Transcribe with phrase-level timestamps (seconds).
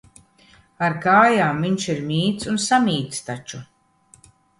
[0.85, 3.61] Ar kājām viņš ir mīts un samīts taču.